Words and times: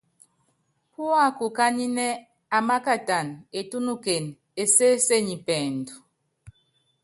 Púákukányínɛ́, 0.93 2.19
amákatana, 2.57 3.35
etúnukene, 3.59 4.31
esésenyi 4.63 5.35
pɛɛndu. 5.45 5.93